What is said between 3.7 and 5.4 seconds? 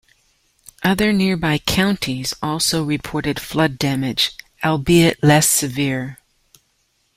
damage, albeit